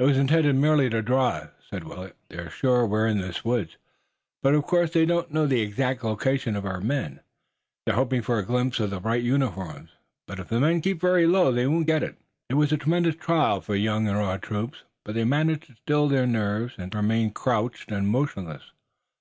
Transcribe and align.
"'Twas 0.00 0.18
intended 0.18 0.56
merely 0.56 0.90
to 0.90 1.00
draw 1.00 1.28
us," 1.28 1.50
said 1.70 1.84
Willet. 1.84 2.16
"They're 2.28 2.50
sure 2.50 2.84
we're 2.84 3.06
in 3.06 3.20
this 3.20 3.44
wood, 3.44 3.76
but 4.42 4.56
of 4.56 4.64
course 4.64 4.90
they 4.90 5.06
don't 5.06 5.30
know 5.30 5.46
the 5.46 5.60
exact 5.60 6.02
location 6.02 6.56
of 6.56 6.66
our 6.66 6.80
men. 6.80 7.20
They're 7.86 7.94
hoping 7.94 8.22
for 8.22 8.40
a 8.40 8.44
glimpse 8.44 8.80
of 8.80 8.90
the 8.90 8.98
bright 8.98 9.22
uniforms, 9.22 9.90
but, 10.26 10.40
if 10.40 10.48
the 10.48 10.58
men 10.58 10.80
keep 10.80 11.00
very 11.00 11.28
low, 11.28 11.52
they 11.52 11.68
won't 11.68 11.86
get 11.86 12.02
it." 12.02 12.16
It 12.48 12.54
was 12.54 12.72
a 12.72 12.76
tremendous 12.76 13.14
trial 13.14 13.60
for 13.60 13.76
young 13.76 14.08
and 14.08 14.18
raw 14.18 14.36
troops, 14.36 14.82
but 15.04 15.14
they 15.14 15.22
managed 15.24 15.66
to 15.68 15.76
still 15.76 16.08
their 16.08 16.26
nerves, 16.26 16.74
and 16.76 16.90
to 16.90 16.98
remain 16.98 17.30
crouched 17.30 17.92
and 17.92 18.08
motionless. 18.08 18.72